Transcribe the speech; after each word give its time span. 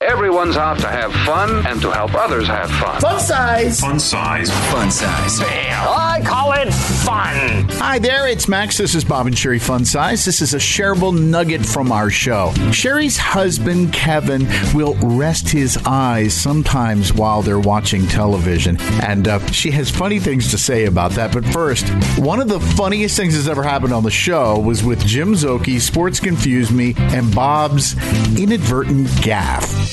Everyone's 0.00 0.56
out 0.56 0.78
to 0.78 0.86
have 0.86 1.12
fun 1.26 1.66
and 1.66 1.82
to 1.82 1.90
help 1.90 2.14
others 2.14 2.46
have 2.46 2.70
fun. 2.70 3.00
Fun 3.00 3.18
size. 3.18 3.80
Fun 3.80 3.98
size. 3.98 4.48
Fun 4.70 4.92
size. 4.92 5.40
I 5.40 6.22
call 6.24 6.52
it 6.52 6.72
fun. 6.72 7.68
Hi 7.80 7.98
there, 7.98 8.28
it's 8.28 8.46
Max. 8.46 8.78
This 8.78 8.94
is 8.94 9.02
Bob 9.02 9.26
and 9.26 9.34
Sheri 9.34 9.60
Fun 9.60 9.84
Size. 9.84 10.24
This 10.24 10.40
is 10.40 10.54
a 10.54 10.58
shareable 10.58 11.18
nugget 11.18 11.66
from 11.66 11.90
our 11.90 12.10
show. 12.10 12.52
Sheri's 12.70 13.16
husband, 13.16 13.92
Kevin, 13.92 14.46
will 14.72 14.94
rest 14.94 15.48
his 15.48 15.76
eyes 15.84 16.32
sometimes 16.32 17.12
while 17.12 17.42
they're 17.42 17.58
watching 17.58 18.06
television. 18.06 18.80
And 19.02 19.26
uh, 19.26 19.44
she 19.50 19.72
has 19.72 19.90
funny 19.90 20.20
things 20.20 20.52
to 20.52 20.58
say 20.58 20.84
about 20.84 21.10
that. 21.12 21.32
But 21.32 21.44
first, 21.46 21.88
one 22.20 22.38
of 22.38 22.48
the 22.48 22.60
funniest 22.60 23.16
things 23.16 23.34
that's 23.34 23.48
ever 23.48 23.64
happened 23.64 23.92
on 23.92 24.04
the 24.04 24.12
show 24.12 24.60
was 24.60 24.84
with 24.84 25.04
Jim 25.04 25.34
Szoke, 25.34 25.80
Sports 25.80 26.20
Confuse 26.20 26.70
Me, 26.70 26.94
and 26.96 27.34
Bob's 27.34 27.94
inadvertent 28.38 29.08
gaffe. 29.08 29.87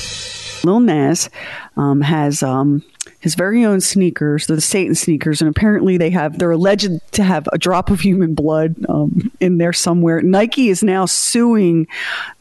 Lil 0.65 0.79
Nas 0.81 1.29
um, 1.77 2.01
has 2.01 2.43
um, 2.43 2.83
his 3.19 3.35
very 3.35 3.63
own 3.63 3.81
sneakers. 3.81 4.47
The 4.47 4.59
Satan 4.59 4.95
sneakers, 4.95 5.41
and 5.41 5.49
apparently 5.49 5.97
they 5.97 6.09
have 6.09 6.39
they're 6.39 6.51
alleged 6.51 6.91
to 7.13 7.23
have 7.23 7.47
a 7.53 7.57
drop 7.57 7.89
of 7.89 7.99
human 8.01 8.33
blood 8.33 8.75
um, 8.89 9.31
in 9.39 9.57
there 9.57 9.73
somewhere. 9.73 10.21
Nike 10.21 10.69
is 10.69 10.83
now 10.83 11.05
suing 11.05 11.87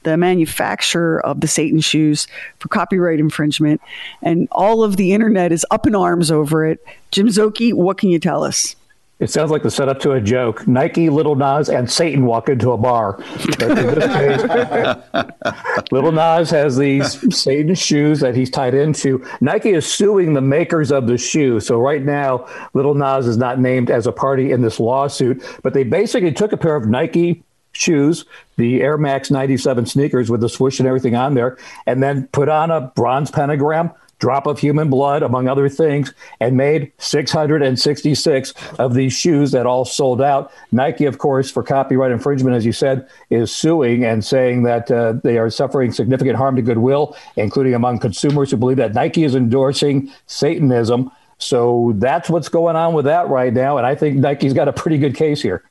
the 0.03 0.17
manufacturer 0.17 1.25
of 1.25 1.41
the 1.41 1.49
Satan 1.49 1.81
shoes 1.81 2.27
for 2.59 2.69
copyright 2.69 3.21
infringement, 3.21 3.81
and 4.23 4.49
all 4.51 4.83
of 4.83 4.97
the 4.97 5.13
internet 5.13 5.53
is 5.53 5.67
up 5.71 5.87
in 5.87 5.95
arms 5.95 6.31
over 6.31 6.67
it. 6.67 6.85
Jim 7.11 7.29
Szoke, 7.29 7.73
what 7.75 7.99
can 7.99 8.11
you 8.11 8.19
tell 8.19 8.43
us? 8.43 8.75
It 9.21 9.31
sounds 9.31 9.53
like 9.53 9.63
the 9.63 9.71
setup 9.71 10.01
to 10.01 10.13
a 10.13 10.21
joke. 10.21 10.67
Nike, 10.67 11.09
Little 11.09 11.37
Nas, 11.37 11.69
and 11.69 11.91
Satan 11.91 12.27
walk 12.27 12.49
into 12.49 12.73
a 12.73 12.77
bar. 12.77 13.17
But 13.59 13.79
in 13.79 13.95
this 13.95 14.13
case, 14.13 15.91
Little 15.93 16.11
Nas 16.11 16.51
has 16.51 16.77
these 16.77 17.37
Satan 17.37 17.77
shoes 17.77 18.19
that 18.21 18.35
he's 18.35 18.51
tied 18.51 18.75
into. 18.75 19.25
Nike 19.41 19.71
is 19.71 19.87
suing 19.87 20.35
the 20.35 20.41
makers 20.41 20.91
of 20.91 21.07
the 21.07 21.17
shoe. 21.17 21.61
So 21.61 21.79
right 21.79 22.03
now, 22.03 22.49
Little 22.75 22.95
Nas 22.95 23.29
is 23.29 23.37
not 23.37 23.61
named 23.61 23.89
as 23.89 24.09
a 24.09 24.13
party 24.13 24.51
in 24.51 24.63
this 24.63 24.81
lawsuit, 24.81 25.45
but 25.63 25.75
they 25.75 25.85
basically 25.85 26.33
took 26.33 26.53
a 26.53 26.57
pair 26.57 26.75
of 26.75 26.89
Nike 26.89 27.45
shoes, 27.71 28.25
the 28.57 28.83
Air 28.83 28.99
Max 28.99 29.31
97 29.31 29.87
sneakers 29.87 30.29
with 30.29 30.41
the 30.41 30.49
swoosh 30.49 30.81
and 30.81 30.89
everything 30.89 31.15
on 31.15 31.35
there, 31.35 31.57
and 31.87 32.03
then 32.03 32.27
put 32.29 32.49
on 32.49 32.71
a 32.71 32.81
bronze 32.81 33.31
pentagram 33.31 33.93
drop 34.25 34.47
of 34.47 34.59
human 34.59 34.89
blood, 34.89 35.23
among 35.23 35.49
other 35.49 35.69
things, 35.69 36.15
and 36.41 36.57
made 36.57 36.91
666 36.97 38.55
of 38.79 38.95
these 38.95 39.13
shoes 39.13 39.51
that 39.53 39.67
all 39.67 39.85
sold 39.85 40.23
out. 40.23 40.51
Nike, 40.73 41.05
of 41.05 41.19
course, 41.19 41.51
for 41.51 41.63
copyright 41.63 42.11
infringement, 42.11 42.57
as 42.57 42.65
you 42.65 42.73
said, 42.73 43.07
is 43.29 43.53
suing 43.55 44.03
and 44.03 44.25
saying 44.25 44.63
that 44.63 44.91
uh, 44.91 45.13
they 45.23 45.37
are 45.37 45.51
suffering 45.51 45.93
significant 45.93 46.37
harm 46.39 46.57
to 46.57 46.63
goodwill, 46.63 47.15
including 47.37 47.75
among 47.75 47.99
consumers 47.99 48.51
who 48.51 48.57
believe 48.57 48.79
that 48.79 48.95
Nike 48.95 49.25
is 49.25 49.35
endorsing 49.35 50.11
Satanism. 50.27 51.11
So 51.37 51.93
that's 51.97 52.31
what's 52.31 52.49
going 52.49 52.77
on 52.77 52.95
with 52.95 53.05
that 53.05 53.29
right 53.29 53.53
now. 53.53 53.77
And 53.77 53.87
I 53.87 53.95
think 53.95 54.17
Nike's 54.17 54.55
got 54.55 54.69
a 54.69 54.73
pretty 54.73 54.97
good 54.97 55.15
case 55.15 55.43
here. 55.43 55.63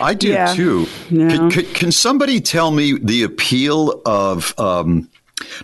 I 0.00 0.14
do 0.14 0.30
Yeah. 0.30 0.52
too. 0.52 0.86
Yeah. 1.10 1.28
Can, 1.28 1.50
can, 1.52 1.64
can 1.66 1.92
somebody 1.92 2.40
tell 2.40 2.72
me 2.72 2.98
the 3.00 3.22
appeal 3.22 4.02
of 4.04 4.52
um, 4.58 5.08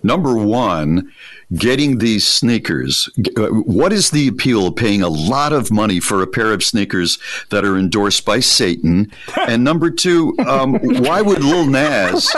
number 0.02 0.36
one, 0.36 1.10
getting 1.54 1.98
these 1.98 2.26
sneakers? 2.26 3.08
Uh, 3.36 3.46
What 3.48 3.92
is 3.92 4.10
the 4.10 4.28
appeal 4.28 4.66
of 4.68 4.76
paying 4.76 5.02
a 5.02 5.08
lot 5.08 5.52
of 5.52 5.70
money 5.70 6.00
for 6.00 6.22
a 6.22 6.26
pair 6.26 6.52
of 6.52 6.62
sneakers 6.64 7.18
that 7.50 7.64
are 7.64 7.76
endorsed 7.76 8.24
by 8.24 8.40
Satan? 8.40 9.10
And 9.46 9.62
number 9.64 9.90
two, 9.90 10.34
um, 10.46 10.74
why 11.02 11.20
would 11.22 11.42
Lil 11.44 11.66
Nas? 11.66 12.30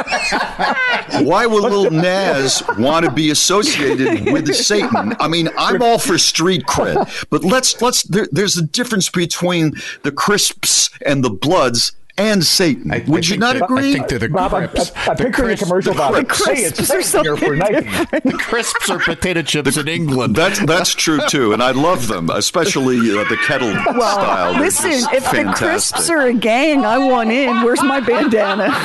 Why 1.22 1.46
would 1.46 1.62
Lil 1.62 1.90
Nas 1.90 2.62
want 2.78 3.04
to 3.06 3.12
be 3.12 3.30
associated 3.30 4.32
with 4.32 4.54
Satan? 4.54 5.14
I 5.20 5.28
mean, 5.28 5.48
I'm 5.56 5.82
all 5.82 5.98
for 5.98 6.18
street 6.18 6.64
cred, 6.66 7.26
but 7.30 7.44
let's 7.44 7.80
let's. 7.80 8.02
There, 8.04 8.28
there's 8.32 8.56
a 8.56 8.62
difference 8.62 9.08
between 9.08 9.72
the 10.02 10.12
crisps 10.12 10.90
and 11.04 11.24
the 11.24 11.30
bloods 11.30 11.92
and 12.18 12.44
Satan. 12.44 12.90
I- 12.90 12.96
I 12.96 13.04
Would 13.06 13.28
you 13.28 13.36
not 13.36 13.54
that- 13.54 13.64
agree? 13.64 13.90
I 13.90 13.92
think 13.94 14.08
they're 14.08 14.18
the 14.18 14.28
Bob, 14.28 14.54
I, 14.54 14.62
I, 14.62 14.62
I 14.62 14.66
The 14.66 14.74
picture 15.16 15.26
a 15.26 15.32
Crisps- 15.32 15.62
commercial 15.68 15.92
the 15.94 15.98
about 15.98 16.14
it. 16.18 16.28
Crisps. 16.28 16.48
Hey, 16.60 16.64
it's 16.64 16.90
are 16.90 17.02
Satan 17.02 17.24
here 17.24 17.36
for 17.36 17.56
Nike. 17.56 17.86
The 18.26 18.32
crisps 18.38 18.90
are 18.90 18.98
potato 18.98 19.42
chips 19.42 19.76
in 19.76 19.86
England. 19.88 20.34
That's 20.34 20.58
that's 20.64 20.94
true 20.94 21.20
too, 21.28 21.52
and 21.52 21.62
I 21.62 21.70
love 21.72 22.08
them, 22.08 22.30
especially 22.30 22.96
uh, 23.18 23.24
the 23.28 23.36
kettle 23.46 23.70
style. 23.72 24.52
They're 24.54 24.60
Listen, 24.62 24.90
just 24.92 25.12
if 25.12 25.30
the 25.30 25.52
crisps 25.54 26.08
are 26.10 26.22
a 26.26 26.32
gang, 26.34 26.84
I 26.86 26.98
want 26.98 27.30
in. 27.30 27.62
Where's 27.62 27.82
my 27.82 28.00
bandana? 28.00 28.68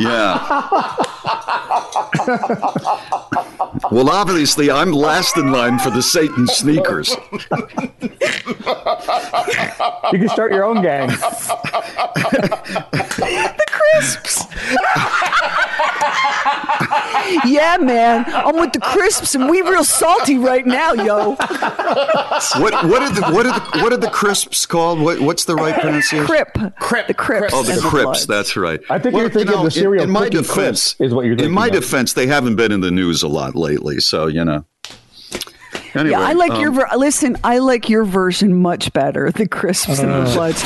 Yeah. 0.00 0.96
well, 3.90 4.08
obviously, 4.08 4.70
I'm 4.70 4.92
last 4.92 5.36
in 5.36 5.52
line 5.52 5.78
for 5.78 5.90
the 5.90 6.02
Satan 6.02 6.46
sneakers. 6.46 7.14
You 10.12 10.18
can 10.18 10.28
start 10.28 10.52
your 10.52 10.64
own 10.64 10.82
gang. 10.82 11.08
the 11.08 11.16
crisps. 13.68 14.44
yeah, 17.44 17.76
man. 17.80 18.24
I'm 18.28 18.56
with 18.56 18.72
the 18.72 18.80
crisps, 18.80 19.34
and 19.34 19.48
we 19.48 19.62
real 19.62 19.84
salty 19.84 20.38
right 20.38 20.66
now, 20.66 20.92
yo. 20.92 21.36
What 22.60 22.74
what 22.86 23.02
are 23.02 23.12
the 23.12 23.22
what 23.32 23.46
are 23.46 23.52
the 23.52 23.82
what 23.82 23.92
are 23.92 23.96
the 23.96 24.10
crisps 24.10 24.66
called? 24.66 25.00
What 25.00 25.20
what's 25.20 25.44
the 25.44 25.54
right 25.54 25.78
pronunciation? 25.80 26.26
Crip. 26.26 26.56
Crip. 26.78 27.06
The 27.06 27.14
crips. 27.14 27.52
Oh, 27.54 27.62
the 27.62 27.74
and 27.74 27.82
Crips. 27.82 28.26
That's 28.26 28.56
right. 28.56 28.80
I 28.90 28.98
think 28.98 29.16
you're 29.16 29.30
thinking 29.30 29.54
of 29.54 29.64
the 29.64 29.70
cereal 29.70 30.02
in, 30.02 30.08
in 30.08 30.12
my 30.12 30.28
defense, 30.28 30.96
is 30.98 31.14
what 31.14 31.26
you're 31.26 31.36
In 31.36 31.52
my 31.52 31.66
of. 31.66 31.72
defense, 31.72 32.12
they 32.12 32.26
haven't 32.26 32.56
been 32.56 32.72
in 32.72 32.80
the 32.80 32.90
news 32.90 33.22
a 33.22 33.28
lot 33.28 33.54
lately, 33.54 34.00
so 34.00 34.26
you 34.26 34.44
know. 34.44 34.64
Anyway, 35.94 36.10
Yeah, 36.10 36.20
I 36.20 36.32
like 36.34 36.52
um, 36.52 36.60
your 36.60 36.70
ver- 36.72 36.88
listen. 36.96 37.36
I 37.42 37.58
like 37.58 37.88
your 37.88 38.04
version 38.04 38.56
much 38.56 38.92
better. 38.92 39.30
The 39.30 39.48
crisps 39.48 39.98
and 39.98 40.10
the 40.10 40.32
bloods. 40.32 40.62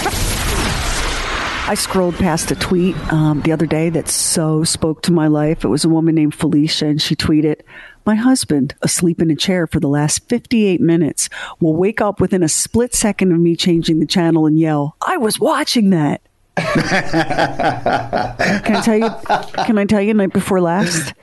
I 1.66 1.74
scrolled 1.76 2.16
past 2.16 2.50
a 2.50 2.54
tweet 2.56 2.94
um, 3.10 3.40
the 3.40 3.52
other 3.52 3.64
day 3.64 3.88
that 3.88 4.08
so 4.08 4.64
spoke 4.64 5.00
to 5.02 5.12
my 5.12 5.28
life. 5.28 5.64
It 5.64 5.68
was 5.68 5.82
a 5.84 5.88
woman 5.88 6.14
named 6.14 6.34
Felicia, 6.34 6.86
and 6.86 7.00
she 7.00 7.16
tweeted, 7.16 7.62
"My 8.04 8.16
husband, 8.16 8.74
asleep 8.82 9.22
in 9.22 9.30
a 9.30 9.34
chair 9.36 9.66
for 9.66 9.80
the 9.80 9.88
last 9.88 10.28
58 10.28 10.80
minutes, 10.82 11.30
will 11.60 11.74
wake 11.74 12.02
up 12.02 12.20
within 12.20 12.42
a 12.42 12.48
split 12.48 12.94
second 12.94 13.32
of 13.32 13.38
me 13.40 13.56
changing 13.56 13.98
the 13.98 14.06
channel 14.06 14.44
and 14.46 14.58
yell, 14.58 14.96
"I 15.06 15.16
was 15.16 15.40
watching 15.40 15.88
that." 15.90 16.20
Can 16.56 16.76
I 18.76 18.82
tell 18.84 18.98
you? 18.98 19.10
Can 19.64 19.78
I 19.78 19.84
tell 19.84 20.00
you? 20.00 20.14
Night 20.14 20.32
before 20.32 20.60
last. 20.60 21.14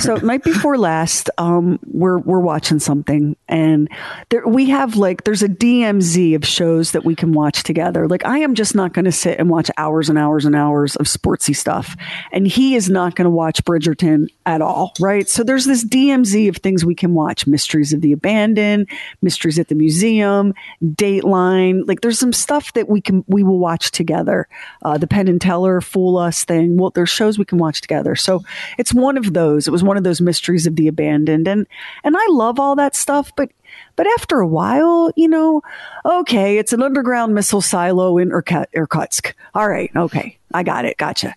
So 0.00 0.16
night 0.16 0.42
before 0.42 0.76
last, 0.78 1.30
um, 1.38 1.78
we're 1.86 2.18
we're 2.18 2.40
watching 2.40 2.78
something, 2.80 3.36
and 3.48 3.88
there 4.30 4.46
we 4.46 4.68
have 4.70 4.96
like 4.96 5.24
there's 5.24 5.42
a 5.42 5.48
DMZ 5.48 6.34
of 6.34 6.44
shows 6.44 6.92
that 6.92 7.04
we 7.04 7.14
can 7.14 7.32
watch 7.32 7.62
together. 7.62 8.08
Like 8.08 8.24
I 8.24 8.38
am 8.38 8.54
just 8.54 8.74
not 8.74 8.92
going 8.92 9.04
to 9.04 9.12
sit 9.12 9.38
and 9.38 9.48
watch 9.48 9.70
hours 9.76 10.08
and 10.08 10.18
hours 10.18 10.44
and 10.44 10.56
hours 10.56 10.96
of 10.96 11.06
sportsy 11.06 11.54
stuff, 11.54 11.96
and 12.32 12.46
he 12.46 12.74
is 12.74 12.90
not 12.90 13.14
going 13.14 13.26
to 13.26 13.30
watch 13.30 13.64
Bridgerton 13.64 14.28
at 14.44 14.60
all, 14.60 14.92
right? 14.98 15.28
So 15.28 15.44
there's 15.44 15.66
this 15.66 15.84
DMZ 15.84 16.48
of 16.48 16.56
things 16.56 16.84
we 16.84 16.94
can 16.94 17.14
watch: 17.14 17.46
Mysteries 17.46 17.92
of 17.92 18.00
the 18.00 18.12
Abandoned, 18.12 18.88
Mysteries 19.22 19.58
at 19.58 19.68
the 19.68 19.76
Museum, 19.76 20.52
Dateline. 20.82 21.86
Like 21.86 22.00
there's 22.00 22.18
some 22.18 22.32
stuff 22.32 22.72
that 22.72 22.88
we 22.88 23.00
can 23.00 23.24
we 23.28 23.44
will 23.44 23.58
watch 23.58 23.92
together. 23.92 24.48
Uh, 24.82 24.98
the 24.98 25.06
Penn 25.06 25.28
and 25.28 25.40
Teller 25.40 25.80
Fool 25.80 26.16
Us 26.16 26.44
thing. 26.44 26.76
Well, 26.76 26.90
there's 26.90 27.08
shows 27.08 27.38
we 27.38 27.44
can 27.44 27.58
watch 27.58 27.80
together. 27.80 28.16
So 28.16 28.42
it's 28.78 28.94
one 28.94 29.16
of 29.16 29.32
those. 29.32 29.66
It 29.66 29.70
was 29.70 29.82
one 29.82 29.96
of 29.96 30.04
those 30.04 30.20
mysteries 30.20 30.66
of 30.66 30.76
the 30.76 30.88
abandoned, 30.88 31.48
and 31.48 31.66
and 32.04 32.16
I 32.16 32.26
love 32.30 32.58
all 32.60 32.76
that 32.76 32.94
stuff, 32.96 33.32
but. 33.36 33.50
But 33.96 34.06
after 34.18 34.40
a 34.40 34.46
while, 34.46 35.10
you 35.16 35.28
know, 35.28 35.60
okay, 36.04 36.56
it's 36.56 36.72
an 36.72 36.82
underground 36.82 37.34
missile 37.34 37.60
silo 37.60 38.16
in 38.16 38.30
Irkut- 38.30 38.72
Irkutsk. 38.74 39.34
All 39.54 39.68
right, 39.68 39.90
okay, 39.96 40.38
I 40.54 40.62
got 40.62 40.84
it, 40.84 40.96
gotcha. 40.98 41.34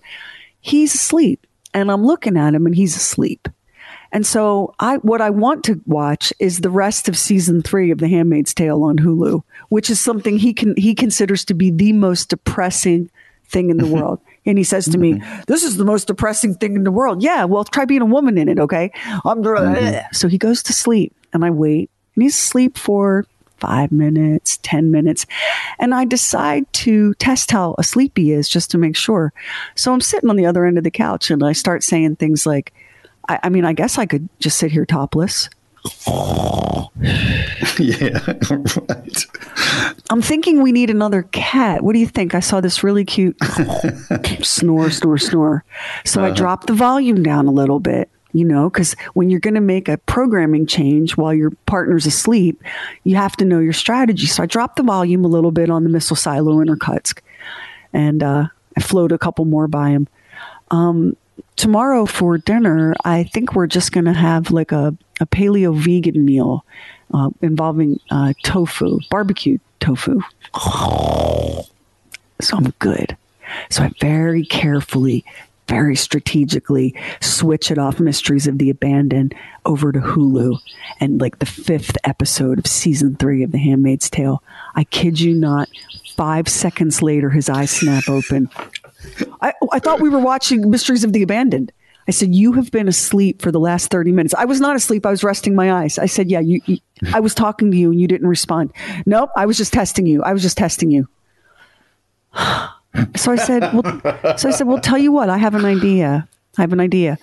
He's 0.61 0.93
asleep, 0.93 1.45
and 1.73 1.91
I'm 1.91 2.05
looking 2.05 2.37
at 2.37 2.53
him, 2.53 2.65
and 2.65 2.75
he's 2.75 2.95
asleep. 2.95 3.47
And 4.11 4.25
so 4.25 4.73
I 4.79 4.97
what 4.97 5.21
I 5.21 5.29
want 5.29 5.63
to 5.65 5.81
watch 5.85 6.33
is 6.39 6.59
the 6.59 6.69
rest 6.69 7.07
of 7.07 7.17
season 7.17 7.61
3 7.61 7.91
of 7.91 7.99
The 7.99 8.07
Handmaid's 8.07 8.53
Tale 8.53 8.83
on 8.83 8.97
Hulu, 8.97 9.43
which 9.69 9.89
is 9.89 9.99
something 9.99 10.37
he 10.37 10.53
can 10.53 10.75
he 10.77 10.95
considers 10.95 11.45
to 11.45 11.53
be 11.53 11.69
the 11.69 11.93
most 11.93 12.29
depressing 12.29 13.09
thing 13.49 13.69
in 13.69 13.77
the 13.77 13.87
world. 13.93 14.19
And 14.45 14.57
he 14.57 14.63
says 14.63 14.85
to 14.89 14.97
me, 14.97 15.13
mm-hmm. 15.13 15.41
This 15.47 15.63
is 15.63 15.77
the 15.77 15.85
most 15.85 16.07
depressing 16.07 16.55
thing 16.55 16.75
in 16.75 16.83
the 16.83 16.91
world. 16.91 17.21
Yeah, 17.21 17.43
well, 17.45 17.63
try 17.63 17.85
being 17.85 18.01
a 18.01 18.05
woman 18.05 18.37
in 18.37 18.47
it, 18.47 18.59
okay? 18.59 18.91
I'm 19.25 19.43
mm-hmm. 19.43 20.07
So 20.13 20.27
he 20.27 20.37
goes 20.37 20.63
to 20.63 20.73
sleep 20.73 21.15
and 21.33 21.45
I 21.45 21.49
wait. 21.51 21.89
And 22.15 22.23
he's 22.23 22.35
asleep 22.35 22.77
for 22.77 23.25
five 23.59 23.91
minutes, 23.91 24.57
10 24.63 24.91
minutes. 24.91 25.25
And 25.77 25.93
I 25.93 26.05
decide 26.05 26.71
to 26.73 27.13
test 27.15 27.51
how 27.51 27.75
asleep 27.77 28.13
he 28.15 28.31
is 28.31 28.49
just 28.49 28.71
to 28.71 28.77
make 28.77 28.95
sure. 28.95 29.33
So 29.75 29.93
I'm 29.93 30.01
sitting 30.01 30.29
on 30.29 30.35
the 30.35 30.45
other 30.45 30.65
end 30.65 30.77
of 30.77 30.83
the 30.83 30.91
couch 30.91 31.29
and 31.29 31.43
I 31.43 31.51
start 31.51 31.83
saying 31.83 32.15
things 32.15 32.45
like, 32.45 32.73
I, 33.27 33.39
I 33.43 33.49
mean, 33.49 33.65
I 33.65 33.73
guess 33.73 33.97
I 33.97 34.05
could 34.05 34.29
just 34.39 34.57
sit 34.57 34.71
here 34.71 34.85
topless. 34.85 35.49
yeah, 37.79 38.19
right. 38.49 39.25
I'm 40.09 40.21
thinking 40.21 40.61
we 40.61 40.71
need 40.71 40.89
another 40.89 41.23
cat. 41.23 41.83
What 41.83 41.93
do 41.93 41.99
you 41.99 42.07
think? 42.07 42.33
I 42.35 42.39
saw 42.39 42.61
this 42.61 42.83
really 42.83 43.05
cute 43.05 43.37
snore, 44.41 44.89
snore, 44.89 45.17
snore. 45.17 45.63
So 46.03 46.23
I 46.23 46.31
dropped 46.31 46.67
the 46.67 46.73
volume 46.73 47.23
down 47.23 47.47
a 47.47 47.51
little 47.51 47.79
bit, 47.79 48.09
you 48.33 48.43
know, 48.43 48.69
because 48.69 48.95
when 49.13 49.29
you're 49.29 49.39
going 49.39 49.55
to 49.55 49.61
make 49.61 49.87
a 49.87 49.97
programming 49.97 50.65
change 50.65 51.15
while 51.15 51.33
your 51.33 51.51
partner's 51.67 52.05
asleep, 52.05 52.61
you 53.03 53.15
have 53.15 53.37
to 53.37 53.45
know 53.45 53.59
your 53.59 53.73
strategy. 53.73 54.25
So 54.25 54.43
I 54.43 54.45
dropped 54.45 54.77
the 54.77 54.83
volume 54.83 55.23
a 55.23 55.29
little 55.29 55.51
bit 55.51 55.69
on 55.69 55.83
the 55.83 55.89
missile 55.89 56.15
silo 56.15 56.59
in 56.59 56.69
Irkutsk, 56.69 57.21
and 57.93 58.23
uh, 58.23 58.47
I 58.75 58.81
float 58.81 59.11
a 59.11 59.17
couple 59.17 59.45
more 59.45 59.67
by 59.67 59.91
him. 59.91 60.07
Um, 60.71 61.15
tomorrow 61.55 62.05
for 62.05 62.37
dinner, 62.37 62.95
I 63.05 63.23
think 63.23 63.53
we're 63.53 63.67
just 63.67 63.91
going 63.91 64.05
to 64.05 64.13
have 64.13 64.51
like 64.51 64.71
a, 64.71 64.95
a 65.19 65.25
paleo 65.25 65.75
vegan 65.75 66.25
meal 66.25 66.65
uh, 67.13 67.29
involving 67.41 67.99
uh, 68.11 68.33
tofu, 68.43 68.99
barbecue 69.09 69.57
tofu. 69.79 70.21
So 72.41 72.57
I'm 72.57 72.73
good. 72.79 73.17
So 73.69 73.83
I 73.83 73.91
very 73.99 74.45
carefully, 74.45 75.25
very 75.67 75.95
strategically 75.95 76.95
switch 77.19 77.71
it 77.71 77.77
off 77.77 77.99
Mysteries 77.99 78.47
of 78.47 78.57
the 78.57 78.69
Abandoned 78.69 79.35
over 79.65 79.91
to 79.91 79.99
Hulu 79.99 80.57
and 80.99 81.19
like 81.19 81.39
the 81.39 81.45
fifth 81.45 81.97
episode 82.03 82.59
of 82.59 82.67
season 82.67 83.15
three 83.15 83.43
of 83.43 83.51
The 83.51 83.57
Handmaid's 83.57 84.09
Tale. 84.09 84.41
I 84.75 84.83
kid 84.85 85.19
you 85.19 85.35
not, 85.35 85.67
five 86.15 86.47
seconds 86.47 87.01
later, 87.01 87.29
his 87.29 87.49
eyes 87.49 87.71
snap 87.71 88.07
open. 88.07 88.49
I, 89.41 89.53
I 89.71 89.79
thought 89.79 90.01
we 90.01 90.09
were 90.09 90.19
watching 90.19 90.69
Mysteries 90.69 91.03
of 91.03 91.13
the 91.13 91.23
Abandoned. 91.23 91.71
I 92.09 92.11
said, 92.11 92.33
You 92.33 92.53
have 92.53 92.71
been 92.71 92.87
asleep 92.87 93.39
for 93.39 93.51
the 93.51 93.59
last 93.59 93.91
30 93.91 94.11
minutes. 94.13 94.33
I 94.33 94.45
was 94.45 94.59
not 94.59 94.75
asleep. 94.75 95.05
I 95.05 95.11
was 95.11 95.23
resting 95.23 95.53
my 95.53 95.71
eyes. 95.71 95.99
I 95.99 96.07
said, 96.07 96.27
Yeah, 96.27 96.39
you, 96.39 96.59
you 96.65 96.79
hmm. 97.01 97.13
I 97.13 97.19
was 97.19 97.35
talking 97.35 97.69
to 97.69 97.77
you 97.77 97.91
and 97.91 98.01
you 98.01 98.07
didn't 98.07 98.27
respond. 98.27 98.73
Nope, 99.05 99.29
I 99.35 99.45
was 99.45 99.57
just 99.57 99.71
testing 99.71 100.07
you. 100.07 100.23
I 100.23 100.33
was 100.33 100.41
just 100.41 100.57
testing 100.57 100.89
you. 100.89 101.07
so 103.15 103.31
I 103.31 103.35
said, 103.35 103.61
well, 103.75 104.37
So 104.39 104.49
I 104.49 104.51
said, 104.51 104.65
Well, 104.65 104.79
tell 104.79 104.97
you 104.97 105.11
what, 105.11 105.29
I 105.29 105.37
have 105.37 105.53
an 105.53 105.65
idea. 105.65 106.27
I 106.57 106.61
have 106.61 106.73
an 106.73 106.79
idea. 106.79 107.19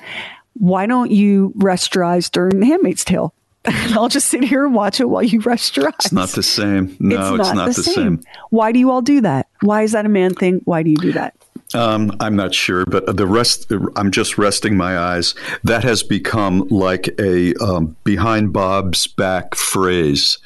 Why 0.52 0.86
don't 0.86 1.10
you 1.10 1.52
rest 1.56 1.92
your 1.96 2.04
eyes 2.04 2.30
during 2.30 2.60
The 2.60 2.66
Handmaid's 2.66 3.04
Tale? 3.04 3.34
And 3.68 3.94
I'll 3.94 4.08
just 4.08 4.28
sit 4.28 4.44
here 4.44 4.64
and 4.64 4.72
watch 4.72 5.00
it 5.00 5.08
while 5.08 5.24
you 5.24 5.40
rest 5.40 5.76
your 5.76 5.88
eyes. 5.88 5.94
It's 6.04 6.12
not 6.12 6.28
the 6.28 6.44
same. 6.44 6.96
No, 7.00 7.34
it's 7.34 7.52
not, 7.52 7.66
the, 7.66 7.82
same. 7.82 8.20
Why 8.50 8.70
do 8.70 8.78
you 8.78 8.92
all 8.92 9.02
do 9.02 9.20
that? 9.22 9.48
Why 9.62 9.82
is 9.82 9.90
that 9.90 10.06
a 10.06 10.08
man 10.08 10.34
thing? 10.34 10.60
Why 10.64 10.84
do 10.84 10.90
you 10.90 10.96
do 10.96 11.10
that? 11.14 11.34
Um, 11.74 12.16
I'm 12.20 12.36
not 12.36 12.54
sure, 12.54 12.86
but 12.86 13.16
the 13.16 13.26
rest, 13.26 13.72
I'm 13.96 14.10
just 14.10 14.38
resting 14.38 14.76
my 14.76 14.98
eyes. 14.98 15.34
That 15.64 15.84
has 15.84 16.02
become 16.02 16.66
like 16.68 17.08
a 17.18 17.54
um, 17.56 17.96
behind 18.04 18.52
Bob's 18.52 19.06
back 19.06 19.54
phrase. 19.54 20.38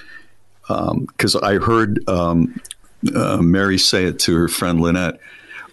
Because 0.66 1.34
I 1.34 1.58
heard 1.58 2.08
um, 2.08 2.60
uh, 3.14 3.38
Mary 3.38 3.76
say 3.76 4.04
it 4.04 4.20
to 4.20 4.34
her 4.36 4.48
friend 4.48 4.80
Lynette. 4.80 5.18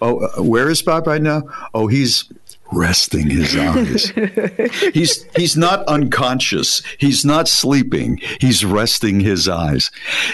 Oh, 0.02 0.20
uh, 0.20 0.44
where 0.44 0.70
is 0.70 0.82
Bob 0.82 1.08
right 1.08 1.22
now? 1.22 1.44
Oh, 1.74 1.88
he's 1.88 2.32
resting 2.72 3.30
his 3.30 3.56
eyes. 3.56 4.10
he's 4.94 5.26
he's 5.36 5.56
not 5.56 5.86
unconscious. 5.88 6.82
He's 6.98 7.24
not 7.26 7.48
sleeping. 7.48 8.20
He's 8.40 8.66
resting 8.66 9.20
his 9.20 9.48
eyes. 9.48 9.92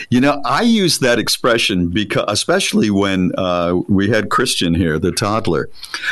You 0.09 0.21
know, 0.21 0.41
I 0.45 0.61
use 0.61 0.99
that 0.99 1.19
expression 1.19 1.89
because, 1.89 2.25
especially 2.27 2.89
when 2.89 3.31
uh, 3.37 3.81
we 3.87 4.09
had 4.09 4.29
Christian 4.29 4.73
here, 4.73 4.99
the 4.99 5.11
toddler. 5.11 5.69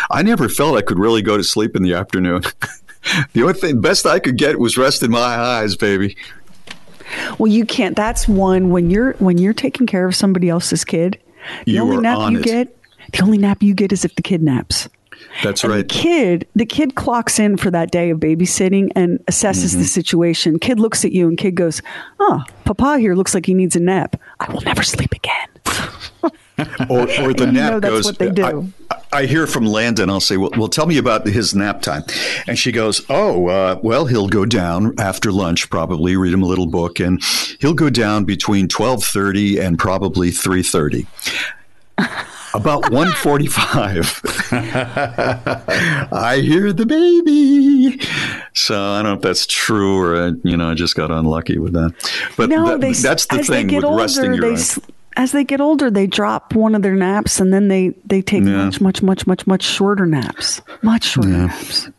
I 0.10 0.24
never 0.24 0.50
felt 0.50 0.78
I 0.78 0.82
could 0.82 1.00
really 1.00 1.22
go 1.22 1.38
to 1.38 1.44
sleep 1.44 1.76
in 1.76 1.84
the 1.84 1.94
afternoon. 1.94 2.44
the 3.34 3.42
only 3.42 3.54
thing 3.54 3.82
best 3.82 4.06
I 4.06 4.20
could 4.20 4.38
get 4.38 4.60
was 4.60 4.78
rest 4.78 5.04
in 5.04 5.12
my 5.12 5.20
eyes, 5.20 5.76
baby. 5.76 6.16
Well, 7.38 7.52
you 7.52 7.66
can't. 7.66 7.96
That's 7.96 8.28
one 8.28 8.70
when 8.70 8.90
you're 8.90 9.14
when 9.14 9.38
you're 9.38 9.54
taking 9.54 9.88
care 9.88 10.06
of 10.08 10.16
somebody 10.16 10.50
else's 10.50 10.86
kid. 10.86 11.20
The 11.66 11.74
You 11.74 11.82
only 11.82 11.98
nap 11.98 12.32
you 12.32 12.42
get, 12.42 12.78
the 13.12 13.24
only 13.24 13.38
nap 13.38 13.62
you 13.62 13.74
get 13.74 13.92
is 13.92 14.06
if 14.06 14.16
the 14.16 14.22
kid 14.22 14.42
naps. 14.42 14.88
That's 15.44 15.64
And 15.64 15.74
right. 15.74 15.88
The 15.88 15.94
kid, 15.94 16.48
the 16.56 16.66
kid 16.66 16.96
clocks 16.96 17.40
in 17.40 17.58
for 17.58 17.72
that 17.72 17.92
day 17.92 18.10
of 18.10 18.20
babysitting 18.20 18.92
and 18.96 19.20
assesses 19.28 19.72
Mm-hmm. 19.72 19.80
the 19.80 19.86
situation. 19.88 20.60
Kid 20.60 20.80
looks 20.80 21.04
at 21.06 21.12
you 21.12 21.28
and 21.28 21.38
kid 21.38 21.56
goes, 21.56 21.82
"Oh, 22.20 22.44
Papa 22.66 23.00
here 23.00 23.16
looks 23.16 23.34
like 23.34 23.46
he 23.46 23.54
needs 23.54 23.76
a 23.76 23.80
nap. 23.80 24.16
I 24.40 24.52
will 24.52 24.62
never 24.62 24.84
sleep 24.84 25.12
again." 25.14 25.48
or, 26.90 27.02
or 27.22 27.34
the 27.34 27.46
You 27.48 27.52
nap 27.52 27.72
know 27.74 27.80
that's 27.80 27.94
goes. 27.94 28.06
what 28.06 28.20
they 28.20 28.30
do. 28.30 28.72
I, 28.92 28.98
I 29.14 29.26
hear 29.26 29.48
from 29.48 29.66
Landon. 29.66 30.10
I'll 30.10 30.20
say, 30.20 30.38
well, 30.38 30.52
well, 30.58 30.68
tell 30.68 30.86
me 30.86 30.98
about 30.98 31.26
his 31.26 31.54
nap 31.56 31.82
time. 31.82 32.04
And 32.48 32.58
she 32.58 32.72
goes, 32.72 33.02
oh, 33.10 33.48
uh, 33.48 33.80
well, 33.84 34.06
he'll 34.06 34.28
go 34.30 34.46
down 34.46 34.94
after 35.00 35.32
lunch, 35.32 35.70
probably 35.70 36.16
read 36.16 36.34
him 36.34 36.44
a 36.44 36.46
little 36.46 36.68
book, 36.68 37.00
and 37.00 37.22
he'll 37.60 37.74
go 37.74 37.90
down 37.90 38.26
between 38.26 38.68
twelve 38.68 39.04
thirty 39.04 39.60
and 39.60 39.78
probably 39.80 40.32
three 40.32 40.64
thirty. 40.64 41.08
About 42.54 42.90
145 42.92 44.22
I 46.12 46.40
hear 46.44 46.74
the 46.74 46.86
baby. 46.86 48.00
So 48.54 48.76
I 48.78 48.98
don't 49.02 49.06
know 49.12 49.14
if 49.16 49.22
that's 49.22 49.46
true 49.48 49.98
or 50.00 50.16
uh, 50.16 50.32
you 50.44 50.58
know 50.58 50.70
I 50.72 50.74
just 50.74 50.96
got 50.96 51.12
unlucky 51.12 51.58
with 51.58 51.74
that. 51.74 51.94
But 52.38 52.50
no, 52.50 52.68
that- 52.68 52.82
they 52.82 52.94
that's 52.94 53.26
the 53.28 53.44
thing 53.44 53.74
with 53.74 53.84
older, 53.86 53.98
resting 54.04 54.34
your 54.34 54.42
they 54.42 54.52
eyes. 54.54 54.80
as 55.16 55.32
they 55.32 55.44
get 55.44 55.62
older, 55.62 55.90
they 55.90 56.08
drop 56.08 56.54
one 56.56 56.76
of 56.76 56.82
their 56.82 56.96
naps 56.96 57.40
and 57.40 57.54
then 57.54 57.68
they 57.70 57.90
they 58.06 58.22
take 58.22 58.44
Yeah. 58.44 58.66
much 58.66 58.82
much 58.82 59.02
much 59.02 59.26
much 59.28 59.48
much 59.48 59.64
shorter 59.64 60.06
naps, 60.06 60.62
much 60.82 61.06
shorter 61.06 61.30
naps. 61.30 61.90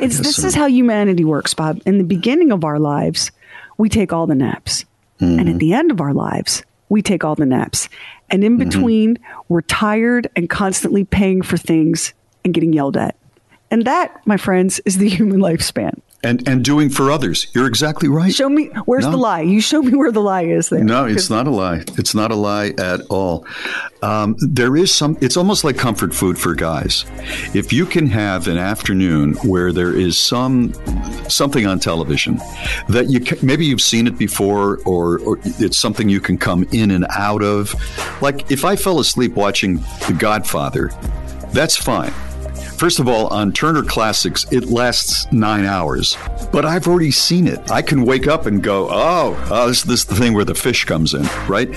It's 0.00 0.18
this 0.18 0.36
so. 0.36 0.46
is 0.48 0.54
how 0.54 0.66
humanity 0.66 1.24
works, 1.24 1.54
Bob. 1.54 1.80
In 1.86 1.98
the 1.98 2.04
beginning 2.04 2.52
of 2.52 2.62
our 2.64 2.78
lives, 2.78 3.30
we 3.78 3.88
take 3.88 4.12
all 4.12 4.26
the 4.26 4.34
naps, 4.34 4.84
and 5.20 5.38
Mm-hmm. 5.40 5.48
at 5.48 5.58
the 5.58 5.72
end 5.72 5.90
of 5.90 6.00
our 6.00 6.12
lives, 6.12 6.62
we 6.92 7.00
take 7.02 7.24
all 7.24 7.34
the 7.34 7.46
naps. 7.46 7.88
And 8.30 8.42
Mm-hmm. 8.42 8.60
in 8.60 8.68
between, 8.68 9.18
we're 9.48 9.62
tired 9.62 10.28
and 10.36 10.48
constantly 10.48 11.04
paying 11.04 11.42
for 11.42 11.56
things 11.56 12.12
and 12.44 12.52
getting 12.52 12.72
yelled 12.72 12.96
at. 12.96 13.16
And 13.72 13.84
that, 13.86 14.24
my 14.26 14.36
friends, 14.36 14.80
is 14.84 14.98
the 14.98 15.08
human 15.18 15.40
lifespan. 15.40 15.94
and 16.24 16.46
and 16.46 16.64
doing 16.64 16.88
for 16.90 17.10
others. 17.10 17.48
You're 17.54 17.66
exactly 17.66 18.08
right. 18.08 18.32
Show 18.32 18.48
me 18.48 18.70
where's 18.84 19.04
No. 19.06 19.10
the 19.10 19.16
lie. 19.16 19.40
You 19.40 19.60
show 19.60 19.82
me 19.82 19.92
where 19.96 20.12
the 20.12 20.20
lie 20.20 20.44
is 20.44 20.68
there. 20.68 20.84
No, 20.84 21.04
it's 21.06 21.28
not 21.30 21.48
a 21.48 21.50
lie. 21.50 21.82
It's 21.98 22.14
not 22.14 22.30
a 22.30 22.36
lie 22.36 22.68
at 22.78 23.00
all. 23.10 23.44
Um, 24.02 24.36
there 24.38 24.76
is 24.76 24.94
some. 24.94 25.16
It's 25.20 25.36
almost 25.36 25.64
like 25.64 25.76
comfort 25.78 26.14
food 26.14 26.36
for 26.38 26.54
guys. 26.54 27.04
If 27.54 27.72
you 27.72 27.84
can 27.86 28.06
have 28.06 28.46
an 28.46 28.56
afternoon 28.58 29.34
where 29.42 29.72
there 29.72 29.94
is 30.06 30.16
some 30.16 30.74
something 31.28 31.66
on 31.66 31.80
television 31.80 32.36
that 32.88 33.06
you 33.10 33.18
can, 33.20 33.38
maybe 33.44 33.64
you've 33.66 33.80
seen 33.92 34.06
it 34.06 34.16
before, 34.18 34.78
or, 34.84 35.18
or 35.20 35.38
it's 35.58 35.78
something 35.78 36.08
you 36.08 36.20
can 36.20 36.36
come 36.38 36.62
in 36.72 36.90
and 36.92 37.04
out 37.10 37.42
of. 37.42 37.74
Like 38.22 38.48
if 38.50 38.64
I 38.64 38.76
fell 38.76 39.00
asleep 39.00 39.32
watching 39.34 39.76
The 40.06 40.14
Godfather, 40.18 40.90
that's 41.52 41.76
fine. 41.76 42.12
First 42.82 42.98
of 42.98 43.06
all, 43.06 43.28
on 43.28 43.52
Turner 43.52 43.84
Classics, 43.84 44.44
it 44.50 44.64
lasts 44.64 45.30
nine 45.30 45.64
hours, 45.64 46.16
but 46.50 46.64
I've 46.64 46.88
already 46.88 47.12
seen 47.12 47.46
it. 47.46 47.70
I 47.70 47.80
can 47.80 48.04
wake 48.04 48.26
up 48.26 48.46
and 48.46 48.60
go, 48.60 48.88
"Oh, 48.90 49.40
oh 49.52 49.68
this, 49.68 49.82
this 49.82 50.00
is 50.00 50.06
the 50.06 50.16
thing 50.16 50.34
where 50.34 50.44
the 50.44 50.56
fish 50.56 50.84
comes 50.84 51.14
in, 51.14 51.22
right?" 51.46 51.70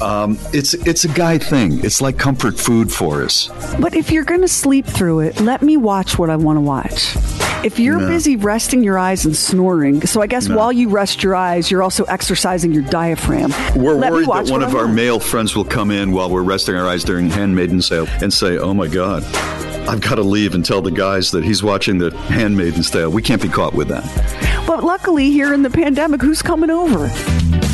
Um, 0.00 0.38
it's 0.52 0.74
it's 0.74 1.04
a 1.04 1.08
guy 1.08 1.38
thing. 1.38 1.84
It's 1.84 2.00
like 2.00 2.16
comfort 2.16 2.60
food 2.60 2.92
for 2.92 3.24
us. 3.24 3.50
But 3.80 3.96
if 3.96 4.12
you're 4.12 4.22
going 4.22 4.42
to 4.42 4.46
sleep 4.46 4.86
through 4.86 5.18
it, 5.22 5.40
let 5.40 5.62
me 5.62 5.76
watch 5.76 6.16
what 6.16 6.30
I 6.30 6.36
want 6.36 6.58
to 6.58 6.60
watch. 6.60 7.16
If 7.64 7.80
you're 7.80 7.98
busy 7.98 8.36
resting 8.36 8.84
your 8.84 8.98
eyes 9.00 9.24
and 9.24 9.34
snoring, 9.34 10.06
so 10.06 10.22
I 10.22 10.28
guess 10.28 10.48
while 10.48 10.72
you 10.72 10.88
rest 10.88 11.24
your 11.24 11.34
eyes, 11.34 11.72
you're 11.72 11.82
also 11.82 12.04
exercising 12.04 12.70
your 12.70 12.84
diaphragm. 12.84 13.52
We're 13.74 13.94
Let 13.94 14.12
worried 14.12 14.28
that 14.28 14.48
one 14.48 14.62
of 14.62 14.76
our 14.76 14.86
male 14.86 15.18
friends 15.18 15.56
will 15.56 15.64
come 15.64 15.90
in 15.90 16.12
while 16.12 16.30
we're 16.30 16.44
resting 16.44 16.76
our 16.76 16.86
eyes 16.86 17.02
during 17.02 17.30
Handmaiden 17.30 17.82
Sale 17.82 18.06
and 18.20 18.32
say, 18.32 18.58
"Oh 18.58 18.74
my 18.74 18.86
God." 18.86 19.24
I've 19.88 20.00
got 20.00 20.14
to 20.14 20.22
leave 20.22 20.54
and 20.54 20.64
tell 20.64 20.80
the 20.80 20.90
guys 20.90 21.32
that 21.32 21.44
he's 21.44 21.62
watching 21.62 21.98
the 21.98 22.16
Handmaiden 22.16 22.82
Sale. 22.82 23.10
We 23.10 23.20
can't 23.20 23.42
be 23.42 23.48
caught 23.48 23.74
with 23.74 23.88
that. 23.88 24.04
But 24.66 24.84
luckily, 24.84 25.30
here 25.30 25.52
in 25.52 25.62
the 25.62 25.70
pandemic, 25.70 26.22
who's 26.22 26.40
coming 26.40 26.70
over? 26.70 27.08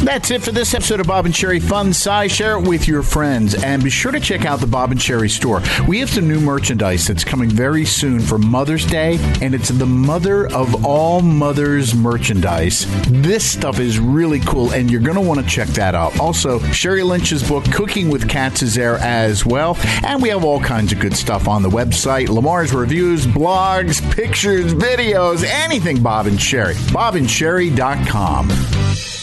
That's 0.04 0.30
it 0.30 0.42
for 0.42 0.52
this 0.52 0.74
episode 0.74 1.00
of 1.00 1.08
Bob 1.08 1.26
and 1.26 1.34
Sheri 1.34 1.60
Fun 1.60 1.92
Size. 1.92 2.30
Share 2.30 2.56
it 2.56 2.66
with 2.66 2.86
your 2.86 3.02
friends 3.02 3.60
and 3.62 3.82
be 3.82 3.90
sure 3.90 4.12
to 4.12 4.20
check 4.20 4.46
out 4.46 4.60
the 4.60 4.66
Bob 4.66 4.92
and 4.92 5.00
Sheri 5.00 5.28
store. 5.28 5.60
We 5.88 5.98
have 5.98 6.08
some 6.08 6.28
new 6.28 6.40
merchandise 6.40 7.04
that's 7.06 7.24
coming 7.24 7.50
very 7.50 7.84
soon 7.84 8.20
for 8.20 8.38
Mother's 8.38 8.86
Day, 8.86 9.18
and 9.42 9.54
it's 9.54 9.70
the 9.70 9.86
mother 9.86 10.46
of 10.52 10.86
all 10.86 11.20
mothers 11.20 11.96
merchandise. 11.96 12.86
This 13.10 13.44
stuff 13.44 13.80
is 13.80 13.98
really 13.98 14.38
cool, 14.40 14.70
and 14.70 14.88
you're 14.90 15.00
going 15.00 15.16
to 15.16 15.20
want 15.20 15.40
to 15.40 15.46
check 15.46 15.68
that 15.70 15.96
out. 15.96 16.18
Also, 16.20 16.60
Sheri 16.60 17.04
Lynch's 17.04 17.46
book, 17.46 17.64
Cooking 17.72 18.08
with 18.08 18.28
Cats, 18.28 18.62
is 18.62 18.76
there 18.76 18.98
as 18.98 19.44
well. 19.44 19.76
And 20.04 20.22
we 20.22 20.28
have 20.28 20.44
all 20.44 20.60
kinds 20.60 20.92
of 20.92 21.00
good 21.00 21.16
stuff 21.16 21.48
on 21.48 21.62
the 21.62 21.70
website 21.70 22.28
Lamar's 22.28 22.72
reviews, 22.72 23.26
blogs, 23.26 24.00
pictures, 24.14 24.72
videos, 24.74 25.44
anything 25.44 26.00
Bob 26.02 26.26
and 26.26 26.38
Sheri. 26.38 26.74
BobandSheri.com. 26.92 29.17